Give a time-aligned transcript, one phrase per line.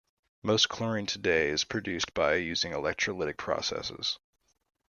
[0.41, 4.17] Most chlorine today is produced by using electrolytic processes.